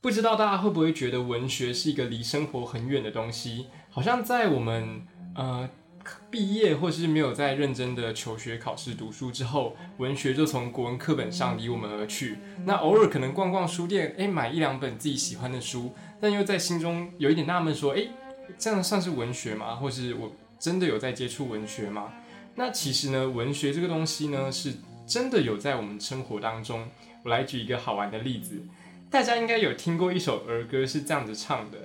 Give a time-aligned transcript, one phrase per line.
[0.00, 3.66] 不知道大家会不会觉得文学是一个离生活很远的东西？
[3.90, 5.02] 好像在我们
[5.34, 5.68] 呃
[6.30, 12.38] 毕业或是没有在认真的求学、考试、读书之后，文学就从国文课本上离我们而去。
[12.64, 18.10] 那偶尔可能逛逛书店，诶，买一两本自己喜欢的书，但又在心中有一点纳闷，说，诶，
[18.56, 19.74] 这样算是文学吗？
[19.74, 20.30] 或是我
[20.60, 22.12] 真的有在接触文学吗？
[22.54, 24.74] 那其实呢，文学这个东西呢，是
[25.06, 26.88] 真的有在我们生活当中。
[27.24, 28.62] 我来举一个好玩的例子。
[29.10, 31.78] 大家应该有听过一首儿歌，是这样子唱的：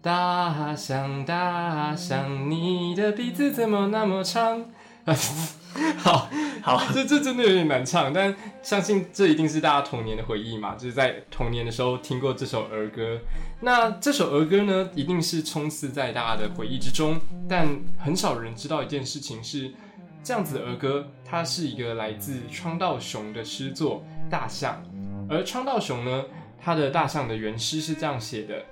[0.00, 4.64] 大象，大象，你的鼻子怎么那么长？
[5.98, 6.30] 好
[6.62, 13.18] 好，这这真的有点难唱，但相信这一定是大家童年的回忆嘛，就是在童年的时候听过这首儿歌。
[13.60, 19.72] 那这首儿歌呢，一定是冲刺在大家的回忆之中，但很少人知道一件事情是，
[20.22, 24.82] 这样子的儿歌，它是一个来自川道雄的诗作《大象》。
[25.28, 26.24] 而川道雄呢，
[26.60, 28.62] 他的大象的原诗是这样写的：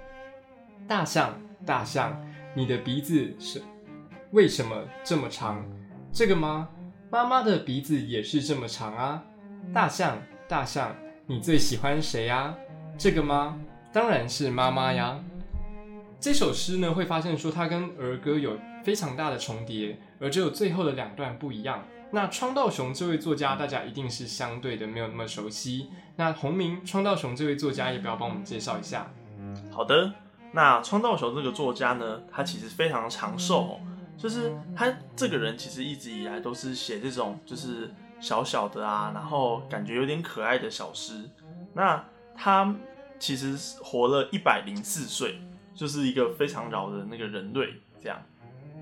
[0.86, 2.20] 大象，大象，
[2.54, 3.62] 你的鼻子是
[4.32, 5.64] 为什么这么长？
[6.12, 6.68] 这个吗？
[7.10, 9.22] 妈妈的鼻子也是这么长啊。
[9.72, 10.94] 大象，大象，
[11.26, 12.54] 你最喜欢谁呀？
[12.98, 13.58] 这个吗？
[13.92, 15.18] 当然是妈妈呀。
[16.18, 21.82] 这首诗呢，会发现说它跟儿歌有非常大的重叠，而只有最后的两段不一样。
[22.14, 25.88] 那川道雄这位作家，大家一定是相对的没有那么熟悉。
[26.16, 29.10] 那洪明，川道雄这位作家，也不要帮我们介绍一下。
[29.70, 30.12] 好的，
[30.52, 33.80] 那川道雄这个作家呢，他其实非常长寿，哦
[34.18, 37.90] 就是他这个人其实一直以来都是写这种就是
[38.20, 41.28] 小小的啊，然后感觉有点可爱的小诗。
[41.72, 42.04] 那
[42.36, 42.72] 他
[43.18, 45.40] 其实活了一百零四岁，
[45.74, 47.66] 就是一个非常老的那个人类
[48.00, 48.22] 这样。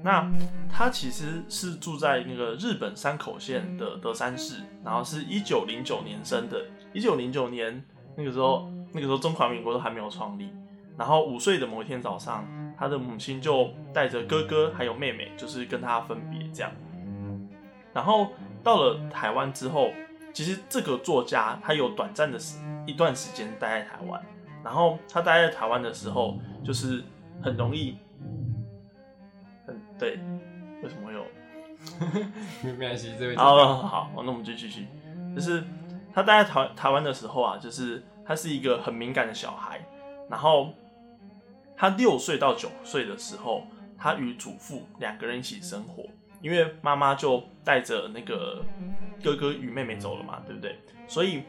[0.02, 0.26] 那
[0.70, 6.64] 他其实是住在那个日本山口县的德山市，然后是一九零九年生的。
[6.92, 7.84] 一九零九年
[8.16, 10.48] 那个时候，那个时候中华民国都还没有创立。
[10.96, 12.46] 然后五岁的某一天早上，
[12.78, 16.72] 他的母亲就带着哥哥还有妹妹，就是跟他分别这样。
[17.92, 18.28] 然后
[18.62, 19.90] 到了台湾之后，
[20.32, 24.20] 其实这个作家他有短暂的时一段时间待在台湾。
[24.64, 27.04] 然后他待在台湾的时候，就是
[27.42, 27.98] 很容易。
[29.98, 30.18] 对，
[30.82, 31.24] 为什么会有？
[32.62, 34.86] 没关系，这位好，好，那我们就继续。
[35.34, 35.64] 就是
[36.12, 39.80] 他待在台台湾的时候啊，就是他是一个很敏感的小孩。
[40.28, 40.74] 然后
[41.76, 43.66] 他六岁到九岁的时候，
[43.96, 46.04] 他与祖父两个人一起生活，
[46.42, 48.62] 因为妈妈就带着那个
[49.24, 50.78] 哥哥与妹妹走了嘛，对不对？
[51.08, 51.42] 所以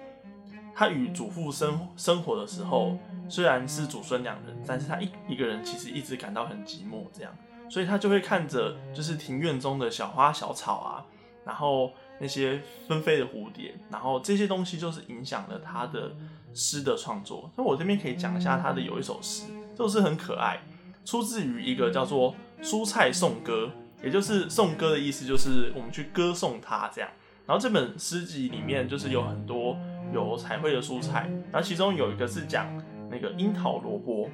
[0.74, 7.36] 他与祖父生生活的时候，虽然是祖孙两人，但是他一一个人其实一直感到很寂寞，这样。
[7.72, 11.06] 所以他就会看着，就是庭院中的小花小草啊，
[11.46, 16.12] 然后那些纷飞的蝴蝶，然后这些东西就是影响了他的
[16.54, 17.50] 诗的创作。
[17.56, 20.59] 那我这边可以讲一下他的有一首诗，这首诗很可爱，
[21.06, 23.72] 出自于一个叫做《蔬菜颂歌》，
[24.06, 27.09] 也就是颂歌的意思，就是我们去歌颂它这样。
[27.46, 29.78] 然后这本诗集里面就是有很多
[30.14, 32.68] 有彩绘的蔬菜，然后其中有一个是讲
[33.09, 34.30] 那个樱桃萝卜，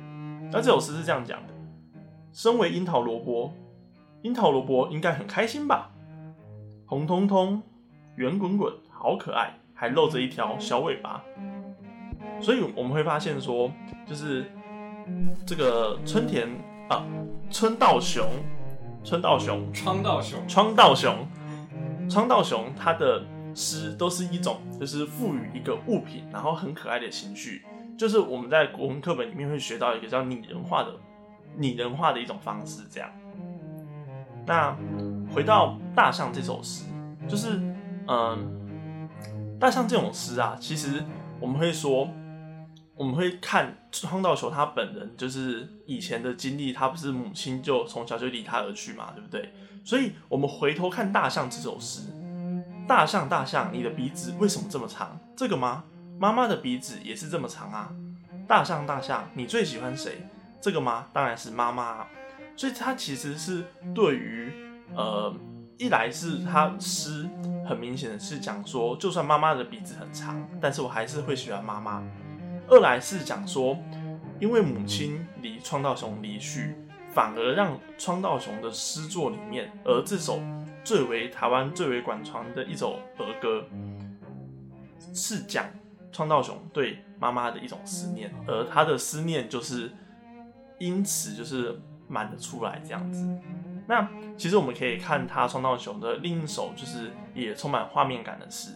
[0.52, 1.54] 那这首诗是这样讲的。
[2.38, 3.52] 身为樱桃萝卜，
[4.22, 5.90] 樱桃萝卜应该很开心吧？
[6.86, 7.64] 红彤彤，
[8.16, 11.24] 圆滚滚，好可爱，还露着一条小尾巴。
[12.40, 13.72] 所以我们会发现说，
[14.06, 14.46] 就是
[15.48, 16.48] 这个春田
[16.90, 17.04] 啊，
[17.50, 18.30] 春道雄，
[19.04, 21.16] 春道雄，川道雄，川道雄，
[22.08, 23.26] 川道雄，他的
[23.56, 27.66] 诗都是一种，就是赋予一个物品，然后很可爱的情绪。
[27.98, 30.92] 就是我们在国文课本里面会学到一个叫拟人化的。
[31.58, 33.10] 拟人化的一种方式，这样。
[34.46, 34.74] 那
[35.34, 36.86] 回到大象这首诗，
[37.28, 37.60] 就是，
[38.08, 39.10] 嗯，
[39.60, 41.04] 大象这种诗啊，其实
[41.40, 42.08] 我们会说，
[42.96, 49.54] 我们会看创道球他本人，就是以前的经历，他不是母亲就从小就离他而去嘛，对不对？
[49.84, 52.02] 所以我们回头看大象这首诗，
[52.88, 55.20] 大象大象，你的鼻子为什么这么长？
[55.36, 55.84] 这个吗？
[56.18, 57.92] 妈妈的鼻子也是这么长啊。
[58.48, 60.26] 大象大象，你最喜欢谁？
[60.60, 61.08] 这个吗？
[61.14, 62.06] 当然是妈妈，
[62.56, 63.64] 所以他其实是
[63.94, 64.52] 对于
[64.96, 65.34] 呃，
[65.78, 67.30] 一来是他诗
[67.66, 72.02] 很明显的是讲说，就算妈妈的鼻子很长，但是我还是会喜欢妈妈；
[72.68, 73.78] 二来是讲说，
[74.40, 76.76] 因为母亲离创道雄离去，
[77.14, 80.42] 反而让创道雄的诗作里面，而这首
[80.84, 83.64] 最为台湾最为广传的一首儿歌，
[85.14, 85.66] 是讲
[86.12, 89.92] 创道雄对妈妈的一种思念，而他的思念就是。
[90.80, 93.28] 因此就是满的出来这样子。
[93.88, 98.72] 那其实我们可以看他创造熊的另一首，就是也充满画面感的诗，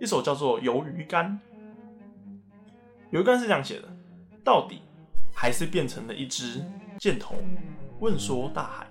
[0.00, 1.40] 一首叫做《鱿鱼干》。
[3.16, 3.88] 鱿鱼干是这样写的：
[4.42, 4.82] 到底
[5.32, 6.64] 还是变成了一只
[6.98, 7.36] 箭头，
[8.00, 8.86] 问说大海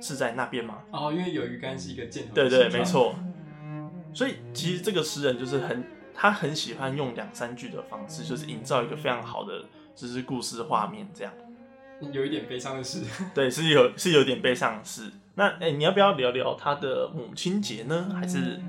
[0.00, 0.78] 是在那边吗？
[0.92, 2.34] 哦，因为有鱼竿是一个箭头。
[2.34, 2.82] 对对，没。
[2.82, 3.14] 错。
[4.14, 5.84] 所以其实这个诗人就是很，
[6.14, 9.64] 他很喜欢用两三句的方式，就是营造一个非常好的
[9.94, 11.32] 就是故事画面，这样。
[12.12, 13.02] 有一点悲伤的事。
[13.34, 15.10] 对，是有是有点悲伤的事。
[15.34, 18.14] 那哎、你要不要聊聊他的母亲节呢？
[18.14, 18.60] 还是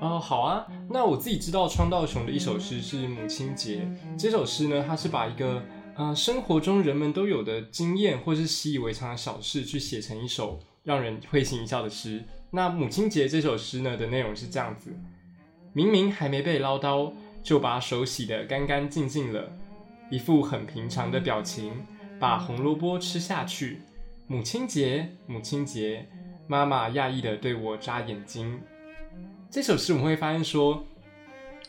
[0.00, 0.66] 哦，好啊。
[0.88, 3.88] 那我自己知道川道雄的一首诗是《母亲节》。
[4.18, 5.62] 这首诗呢，它是把一个
[5.96, 12.24] 呃生活中人们都有的经验或是习以为常的小事，去写成一首让人会心一笑的诗。
[12.50, 14.90] 那《母亲节》这首诗呢的内容是这样子：
[15.74, 17.12] 明明还没被唠叨，
[17.42, 19.52] 就把手洗得干干净净了，
[20.10, 21.72] 一副很平常的表情，
[22.18, 23.82] 把红萝卜吃下去。
[24.26, 26.06] 母亲节，母亲节，
[26.46, 28.60] 妈妈讶异的对我眨眼睛。
[29.50, 30.84] 这首诗我们会发现说，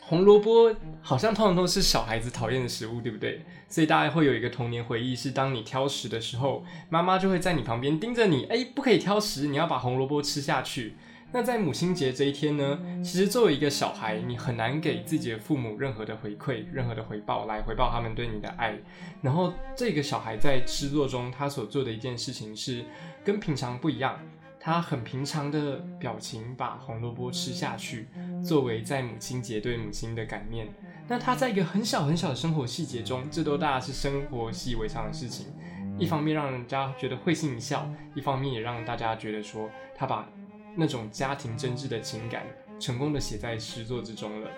[0.00, 3.42] 红萝卜好像通常都是小孩子讨厌的食物，对不对？
[3.68, 10.96] 所以大家会有一个童年回忆，是当你挑食的时候，妈妈就会在你旁边盯着你，哎，不可以挑食，你要把红萝卜吃下去。
[11.32, 18.76] 那在母亲节这一天呢，其实作为一个小孩，你很难给自己的父母任何的回馈、任何的回报来回报他们对你的爱。
[19.22, 22.84] 然后这个小孩在诗作中，他所做的一件事情是
[23.24, 24.18] 跟平常不一样。
[24.62, 28.08] 他很平常的表情把红萝卜吃下去，
[28.44, 30.68] 作为在母亲节对母亲的感念。
[31.08, 35.46] 那他在一个很小很小的生活细节中，这都大家是生活习以为常的事情。
[35.98, 40.28] 一方面让人家觉得会心一笑，一方面也让大家觉得说他把
[40.76, 42.46] 那种家庭真挚的情感
[42.78, 44.50] 成功的写在诗作之中了。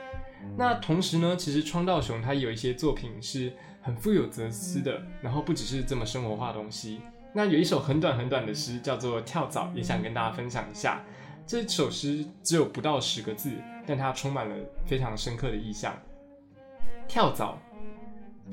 [0.57, 7.01] 那同时呢，其实川道雄他有一些作品是很富有哲思的，然后不只是这么生活化的东西。
[7.33, 11.03] 那有一首很短很短的诗，叫做《跳蚤》，也想跟大家分享一下。
[11.47, 13.51] 这首诗只有不到十个字，
[13.87, 14.57] 但它充满了
[14.87, 15.97] 非常深刻的意象。
[17.09, 17.59] 跳蚤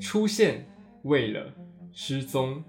[0.00, 0.66] 出现，
[1.02, 1.52] 为了
[1.92, 2.62] 失踪，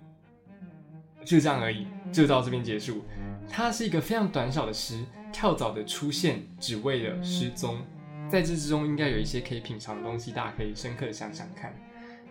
[1.23, 3.03] 就这样而已，就到这边结束。
[3.51, 7.77] 它是一个非常短小的诗，跳蚤的出现只为了失踪，
[8.29, 11.75] 在这之中应该有一些可以品尝的东西，大家可以深刻的想想看。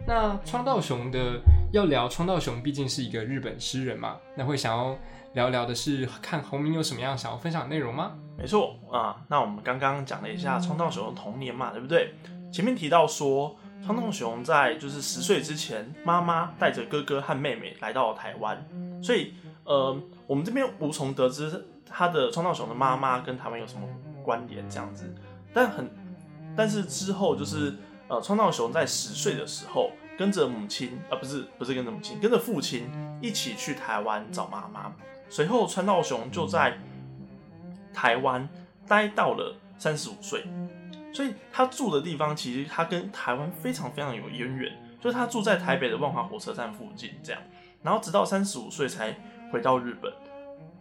[0.06, 1.38] 那川道雄的
[1.72, 4.98] 要聊川道雄，毕竟是一个日本诗人嘛，那会想要
[5.34, 8.12] 聊聊的是看洪明有什么样想要分享的内容吗？
[8.38, 12.14] 没错啊，那我们刚刚讲了一下川道雄的童年嘛，对不对？
[12.50, 18.66] 前面提到说，川道雄在就是十岁之前，妈妈带着哥哥和妹妹来到了台湾，
[19.02, 19.34] 所以
[19.64, 19.94] 呃，
[20.30, 23.84] 我们这边无从得知他的川道雄的妈妈跟台湾有什么
[24.22, 25.12] 关联这样子，
[25.52, 25.90] 但很，
[26.56, 27.74] 但是之后就是
[28.06, 32.88] 呃，川道雄在十岁的时候，跟着母亲啊、不是不是跟着母亲，跟着父亲
[33.20, 34.94] 一起去台湾找妈妈，
[35.28, 36.78] 随后川道雄就在
[37.92, 38.48] 台湾
[38.86, 40.46] 待到了三十五岁，
[41.12, 47.42] 所以他住的地方其实他跟台湾非常非常有渊源，就是他住在台北的万华火车站附近这样，
[47.82, 49.18] 然后直到三十五岁才
[49.50, 50.12] 回到日本。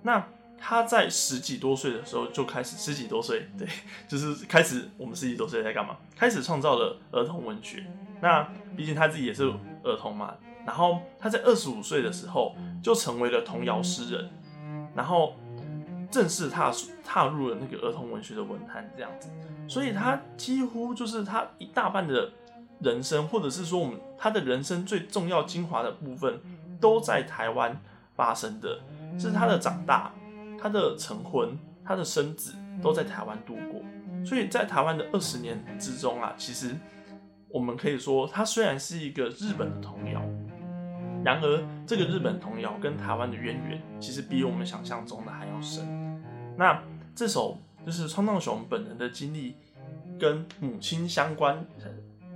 [0.02, 0.26] 那
[0.58, 3.68] 他在十几多岁的时候就开始，十几多岁，对，
[4.08, 5.98] 就是开始我们十几多岁在干嘛？
[6.16, 7.86] 开始创造了儿童文学。
[8.22, 9.50] 那毕竟他自己也是
[9.84, 10.36] 儿童嘛，
[10.66, 14.30] 然后他在二十五岁的时候就成为了童谣诗人，
[14.94, 15.36] 然后
[16.12, 16.70] 正式踏
[17.06, 19.30] 踏入了那个儿童文学的文坛这样子。
[19.68, 22.30] 所以他几乎就是他一大半的
[22.82, 26.42] 人生，或者是说我们他的人生最重要精华的部分，
[26.82, 27.80] 都在台湾
[28.20, 28.78] 发生的，
[29.18, 30.12] 是他的长大。
[30.62, 33.82] 他的成婚、他的生子都在台湾度过，
[34.26, 36.76] 所以在台湾的二十年之中啊，其实
[37.48, 40.22] 我们可以说，他虽然是一个日本的童谣，
[41.24, 46.22] 然而这个日本童谣跟台湾的渊源，其实比我们想象中的还要深。
[46.58, 46.84] 那
[47.16, 49.56] 这首就是川藏雄本人的经历，
[50.20, 51.66] 跟母亲相关，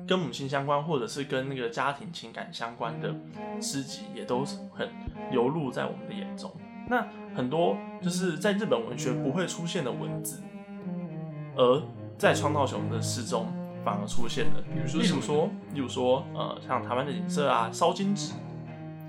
[0.08, 3.14] 跟母亲相关，或者是跟那个家庭情感相关的
[3.62, 4.88] 诗集，也都很
[5.32, 6.52] 流露在我们的眼中。
[6.88, 10.42] 那很多就是在日本文学不会出现的文字，
[11.56, 11.82] 而
[12.18, 13.48] 在川道雄的诗中
[13.84, 14.62] 反而出现了。
[14.74, 18.34] 比如说例如说，例如说，呃，像台湾的景色啊，烧金纸，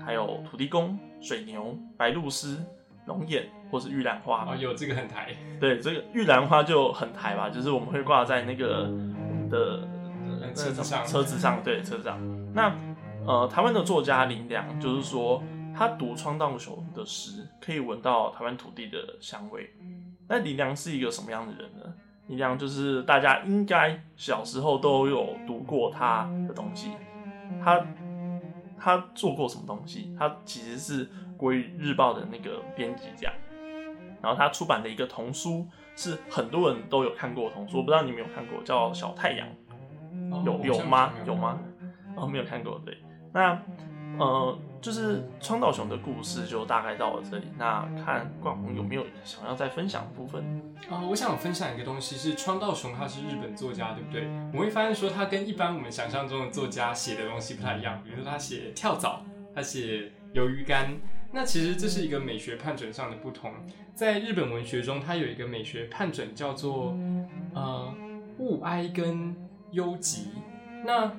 [0.03, 2.57] 还有土地公、水牛、白鹭鸶、
[3.07, 4.45] 龙眼，或是玉兰花。
[4.45, 8.89] 哦，有这个很台，对，这个玉兰花就很台吧，就是我们会挂在那个
[9.49, 9.87] 的
[10.41, 12.17] 呃车子上车子上，对，车子上。
[12.53, 12.73] 那
[13.27, 15.43] 呃，台湾的作家林良就是说，
[15.77, 19.69] 他读川道雄的诗，可以闻到台湾土地的香味。
[20.27, 21.93] 那林良是一个什么样的人呢？
[22.27, 26.91] 林良就是大家应该小时候都有读过他的东西，
[27.63, 27.85] 他
[28.79, 30.15] 他做过什么东西？
[30.17, 33.31] 他其实是国语日报的那个编辑家。
[34.21, 39.47] 然后他出版的一个童书是很多人都有看过的童书，我不知道你们有看过，叫《小太阳》，
[40.43, 41.13] 有哦有吗？
[41.27, 41.59] 有吗？？
[42.15, 42.81] 哦，没有看过。
[42.83, 42.97] 对，
[43.31, 43.61] 那
[44.17, 47.47] 呃，就是川岛雄的故事就大概到了这里。
[47.57, 51.01] 那看冠宏有没有想要再分享的部分啊？
[51.09, 54.29] 我想分享一个东西，是川岛雄他是日本作家，对不对？
[54.53, 57.99] 我会发现说他跟一般我们想象中的作家写的东西不太一样。
[58.03, 59.25] 比如说他写跳蚤，
[59.55, 60.95] 他写鱿鱼干。
[61.31, 63.51] 那其实这是一个美学判准上的不同。
[63.95, 66.95] 在日本文学中，它有一个美学判准叫做
[67.55, 67.91] 呃
[68.37, 69.35] 物哀跟
[69.71, 70.27] 忧吉。
[70.85, 71.11] 那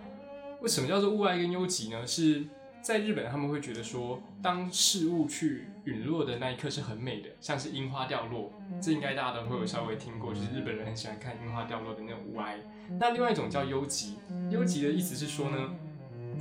[0.61, 2.07] 为什么叫做物哀跟忧吉呢？
[2.07, 2.45] 是
[2.87, 12.61] 在日本他们会觉得说，当事物去陨落的那一刻是很美的，像是樱花掉落，这应该大家都会有稍微听过，就是日本人很喜欢看樱花掉落的那种物哀。
[13.01, 14.19] 那另外一种叫忧吉，
[14.53, 15.75] 忧吉的意思是说呢，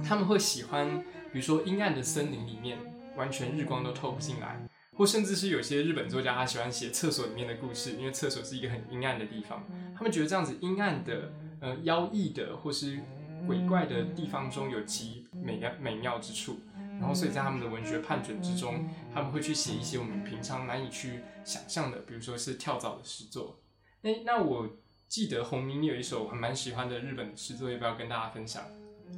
[0.08, 2.78] 他们会喜欢，比如说阴暗的森林里面。
[3.18, 4.60] 完全日光都透不进来，
[4.92, 9.64] 或甚至是有些日本作家他喜欢写厕所里面的故事，因为厕所是一个很阴暗的地方，
[9.96, 13.00] 他们觉得这样子阴暗的、呃妖异的或是
[13.46, 16.60] 鬼怪的地方中有其美妙美妙之处，
[17.00, 23.60] 然后所以在他们的文学判准之中，他们会去写一些我们平常难以去想象的，比如说是跳蚤的诗作。
[24.02, 24.68] 哎，那我
[25.08, 28.64] 记得洪明有一首还蛮喜欢的日本的诗作，要不要跟大家分享？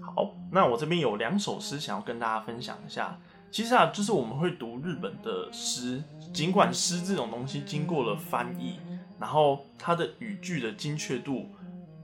[0.01, 3.19] 好，那我这边有两首诗想要跟大家分享一下。
[3.50, 6.03] 其实啊，就是我们会读日本的诗，
[6.34, 8.77] 尽管诗这种东西经过了翻译，
[9.19, 11.50] 然后它的语句的精确度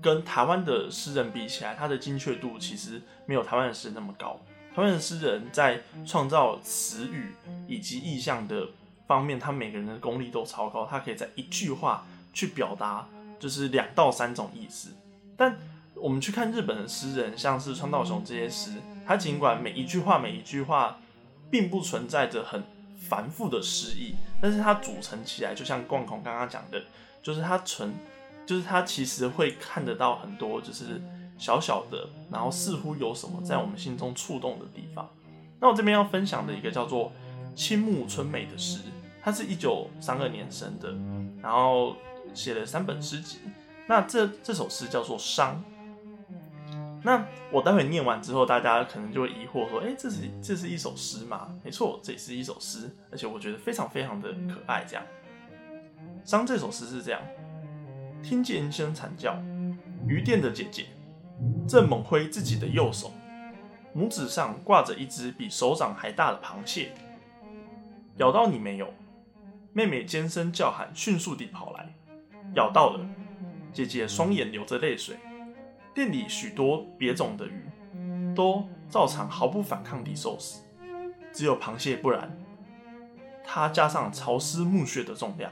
[0.04, 4.40] 跟台湾的诗人比起来，它的精确度其实没有台湾的诗人那么高。
[4.76, 7.34] 台湾的诗人在创造词语
[7.68, 8.68] 以及意象的
[9.08, 13.08] 方面，他每个人的功力都超高，他可以在一句话去表达
[13.40, 14.90] 就是两到三种意思。
[15.36, 15.58] 但
[15.96, 18.74] 我们去看日本的诗人，像是川岛雄这些诗，
[19.08, 21.00] 他尽管每一句话每一句话。
[21.52, 22.64] 并不存在着很
[22.98, 26.82] 繁复的诗意，但是它组成起来，就像冠孔刚刚讲的，
[27.22, 27.94] 就是它纯，
[28.46, 31.02] 就是他其实会看得到很多，就是
[31.38, 35.10] 小小的，然后似乎有什么在我们心中触动的地方。
[35.60, 37.12] 那我这边要分享的一个叫做
[37.56, 38.80] 青木春美的诗，
[39.22, 40.94] 他是一九三二年生的，
[41.42, 41.96] 然后
[42.34, 43.40] 写了三本诗集。
[43.88, 45.56] 那这这首诗叫做《伤》。
[47.06, 54.86] 那我待会念完之后，大家可能就会疑惑说：“哎，这是这是一首诗吗？”没错，这也是一首诗，而且我觉得非常非常的可爱。
[54.88, 55.04] 这样，
[56.24, 57.22] 伤这首诗是这样：
[58.24, 59.38] 听见一声惨叫，
[60.08, 60.86] 鱼店的姐姐
[61.68, 63.12] 正猛挥自己的右手，
[63.94, 66.94] 拇指上挂着一只比手掌还大的螃蟹，
[68.18, 68.92] 咬到你没有？
[69.74, 71.94] 妹妹尖声叫喊，迅速地跑来，
[72.56, 73.06] 咬到了，
[73.74, 75.18] 姐姐双眼流着泪水。
[75.94, 77.66] 店里许多别种的鱼，
[78.34, 80.64] 都照常毫不反抗地受死，
[81.34, 82.32] 只有螃蟹不然。
[83.44, 85.52] 它加上潮湿木屑的重量，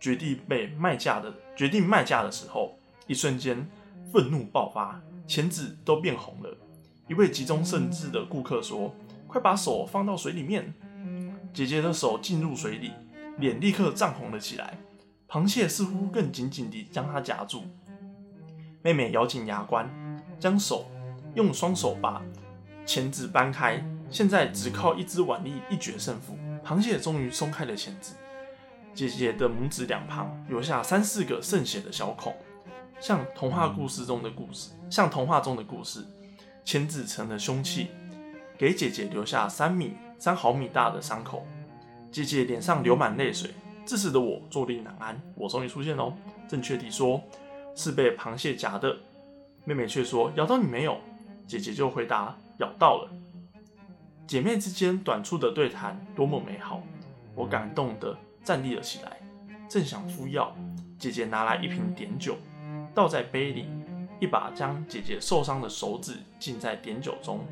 [0.00, 3.68] 决定被卖价的决定卖价的时候，一瞬间
[4.10, 6.56] 愤怒爆发，钳子都变红了。
[7.06, 8.94] 一位急中生智的顾客说
[9.28, 10.72] ：“快把手放到水里面。”
[11.52, 12.92] 姐姐的手进入水里，
[13.38, 14.78] 脸立刻涨红了起来，
[15.28, 17.64] 螃蟹似乎更紧紧地将她夹住。
[18.82, 19.90] 妹妹咬紧牙关，
[20.38, 20.90] 将手
[21.34, 22.22] 用双手把
[22.86, 26.38] 钳子搬开，现在只靠一只腕力一决胜负。
[26.64, 28.14] 螃蟹终于松开了钳子，
[28.94, 32.34] 姐姐的拇指两旁留下三四个渗血的小孔，
[33.00, 36.04] 像童话故事中的故事，像童话中的故事，
[36.64, 37.88] 钳子成了凶器，
[38.58, 41.46] 给姐姐留下三米三毫米大的伤口。
[42.10, 43.50] 姐姐脸上流满泪水，
[43.86, 45.20] 这时的我坐立难安。
[45.34, 46.12] 我终于出现喽，
[46.48, 47.22] 正确地说。
[47.72, 48.94] 是被螃蟹夹的，
[49.64, 50.98] 妹妹却说咬到你没有？
[51.46, 53.08] 姐姐就回答咬到了。
[54.26, 56.82] 姐妹之间短促的对谈多么美好，
[57.34, 59.18] 我感动的站立了起来，
[59.68, 60.56] 正想敷药，
[60.98, 62.36] 姐姐拿来一瓶碘酒，
[62.94, 63.66] 倒在杯里，
[64.18, 67.46] 一把将姐姐受伤的手指浸在碘酒中，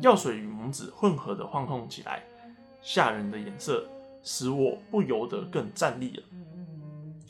[0.00, 2.22] 药水与拇指混合的晃动起来，
[2.80, 3.88] 吓人的颜色
[4.22, 6.22] 使我不由得更站立了。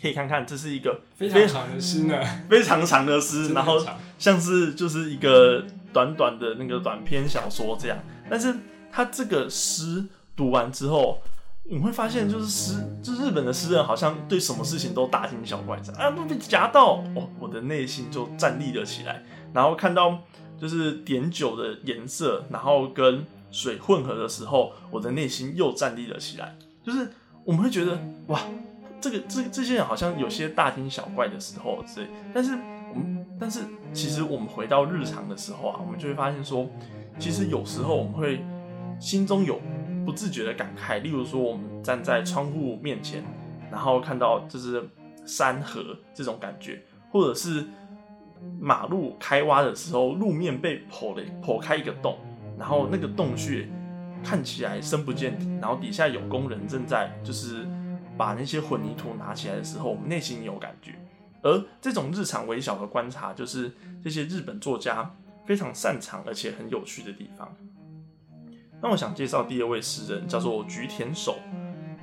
[0.00, 3.84] 可以看看，这是一个非常长的诗呢，非常长的诗，然后
[4.16, 7.98] 像是就是一个短短的那个短篇小说这样。
[8.30, 8.54] 但是
[8.92, 11.20] 他这个诗读完之后，
[11.70, 19.22] 你会发现，就是诗，就是日本的诗人好像对什么事情都大惊小怪，啊，不被夹到，哦，我的内心就站立了起来。
[19.52, 20.18] 然后看到
[20.58, 26.56] 就是碘酒的颜色，然后跟水混合的时候，我的内心又站立了起来。
[26.82, 27.10] 就是
[27.44, 27.98] 我们会觉得，
[28.28, 28.40] 哇。
[29.00, 32.50] 这个这这些人好像有些大惊小怪的时候，对，但是
[32.92, 33.60] 我们但是
[33.92, 36.68] 其实我们回到日常的时候啊，我们就会发现说，
[37.16, 38.44] 其实有时候我们会
[38.98, 39.60] 心中有
[40.08, 43.22] 不自觉的感慨，例如说我们站在窗户面前，
[43.70, 44.82] 然后看到就是
[45.26, 47.62] 山河这种感觉，或者是
[48.58, 52.16] 马路开挖的时候，路面被剖了剖开一个洞，
[52.58, 53.68] 然后那个洞穴
[54.24, 57.66] 看起来深不见底，然后底下有工人正在就是
[58.16, 60.94] 把那些混凝土拿起来的时候，我们内心有感觉。
[61.42, 63.70] 而这种日常微小的观察，就是
[64.02, 67.54] 这些日本作家非常擅长而且很有趣的地方。
[68.82, 71.38] 那我想介绍第二位诗人，叫做菊田守。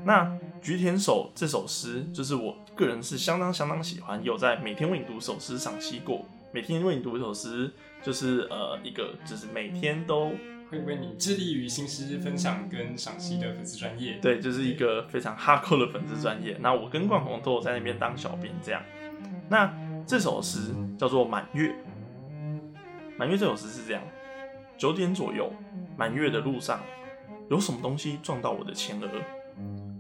[0.04, 6.26] 那菊田守这首诗，就是我个人是相当相当喜欢，有在每天为你读首诗赏析过。
[6.52, 10.32] 每天为你读一首诗，就是呃一个就是每天都
[10.72, 14.20] 会为你致力于新诗分享跟赏析的粉丝专业。
[14.22, 16.58] 对，就是一个非常哈扣的粉丝专业。
[16.62, 18.82] 那我跟冠宏都有在那边当小编这样。
[19.50, 19.74] 那
[20.08, 21.70] 这首诗叫做《满月》。
[23.18, 24.02] 满月这首诗是这样：
[24.78, 25.52] 九点左右，
[25.98, 26.82] 满月的路上，
[27.50, 29.10] 有什么东西撞到我的前额？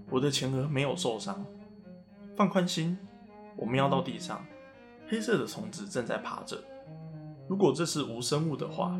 [0.09, 1.45] 我的前额没有受伤。
[2.35, 2.97] 放宽心，
[3.55, 4.45] 我瞄到地上，
[5.07, 6.61] 黑色的虫子正在爬着。
[7.47, 8.97] 如果这是无生物的话，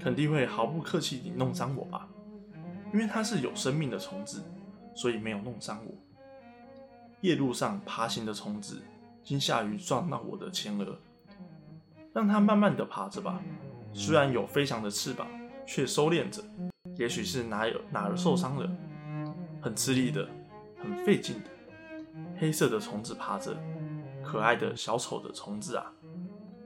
[0.00, 2.08] 肯定会毫不客气地弄伤我吧？
[2.92, 4.42] 因为它是有生命的虫子，
[4.94, 5.92] 所以没有弄伤我。
[7.22, 8.82] 夜路上爬行的虫子。
[9.24, 10.96] 惊吓于撞到我的前额，
[12.12, 13.42] 让它慢慢的爬着吧。
[13.96, 15.26] 虽然有飞翔的翅膀，
[15.66, 16.44] 却收敛着。
[16.96, 18.70] 也许是哪有哪儿受伤了，
[19.60, 20.28] 很吃力的，
[20.78, 21.50] 很费劲的。
[22.38, 23.56] 黑色的虫子爬着，
[24.22, 25.90] 可爱的小丑的虫子啊，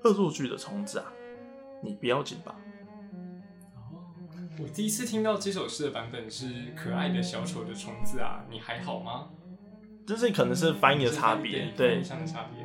[0.03, 1.07] 恶作剧的虫子啊，
[1.83, 2.57] 你不要紧吧？
[4.59, 9.31] 我第一次听到这首诗的版本是可爱的小丑的虫子啊，你还好吗？
[10.11, 12.03] 就是可能是翻译的差别，对。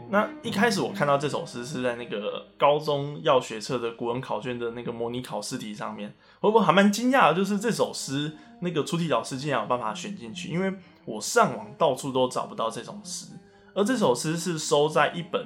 [0.09, 10.73] 那一开始我看到这首诗是在那个高中要学册的古文考卷的那个模拟考试题上面，我我还蛮惊讶的，就是这首诗那个出题老师竟然有办法选进去，因为
[11.05, 13.27] 我上网到处都找不到这种诗，
[13.75, 15.45] 而这首诗是收在一本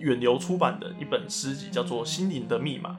[0.00, 2.90] 远流出版的一本诗集，叫做《心灵的密码》，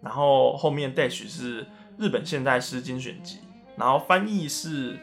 [0.00, 1.64] 然后后面 dash 是
[1.96, 3.38] 日本现代诗精选集，
[3.76, 4.98] 然后翻译是。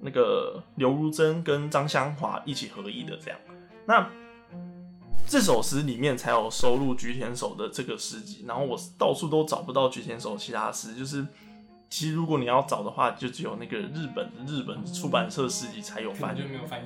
[0.00, 3.38] 那个刘如珍跟张香华一起合译的这样，
[3.86, 4.08] 那
[5.26, 11.26] 这首诗里面才有收录菊田守的这个诗集，然后我到处都找不到菊田守其他诗，就是
[11.88, 16.40] 其实如果你要找的话，就只有那个日本日本出版社诗集才有翻译，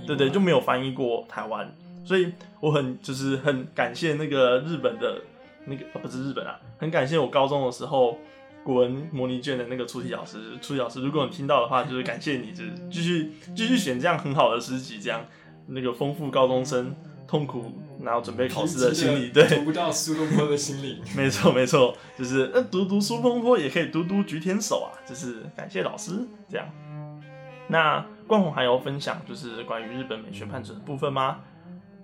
[0.07, 1.73] 对对，就没有翻译过台湾，
[2.05, 5.23] 所以我很就是很感谢那个日本的
[5.67, 8.19] 那个不是日本啊，很感谢我高中的时候。
[8.65, 15.25] 古文模拟卷的那个出题老师，出题老师，如果你听到的话，就是感谢你，就是继续继续选这样很好的诗集，这样
[15.67, 16.97] 那个丰富高中生
[17.29, 17.73] 痛苦
[18.03, 26.13] 然后准备考试的心理，对，读不到苏东坡的心理，没错没错，就是那读读苏东坡也可以读读菊田守啊，就是感谢老师
[26.49, 26.67] 这样。
[27.69, 31.41] 那冠宏还有分享就是关于日本美学判准的部分吗？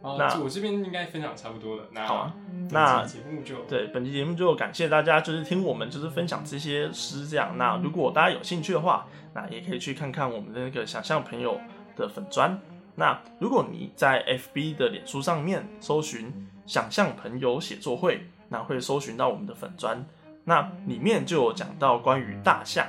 [0.02, 1.84] 那我这边应该分享差不多了。
[1.92, 2.34] 那好啊，
[2.70, 7.58] 那节目就对本期节目就感谢大家，就是听我们就是分享这些诗这样。
[7.58, 11.60] 那如果大家有兴趣的话，那也可以去看看我们的那个想象朋友
[11.96, 12.58] 的粉砖。
[12.96, 16.32] 那如果你在 FB 的脸书上面搜寻
[16.66, 20.04] “想象朋友写作会”，那会搜寻到我们的粉砖。
[20.44, 22.86] 那里面就有讲到关于大象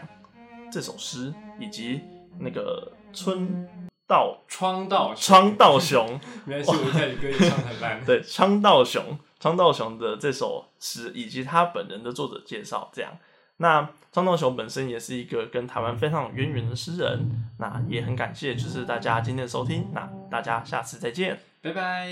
[0.72, 2.02] 这首诗，以及
[2.40, 3.91] 那个春。
[4.12, 8.00] 道窗道窗道雄，没关系， 我开始歌也唱很烂。
[8.06, 13.12] 对，窗道雄，窗道雄的这首诗以及他本人的作者介绍，这样。
[13.58, 17.48] 那窗道雄本身也是一个跟台湾非常有渊源的诗人。
[17.60, 19.88] 那也很感谢，就是大家今天的收听。
[19.94, 22.10] 那大家下次再见，拜拜，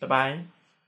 [0.00, 0.63] 拜拜。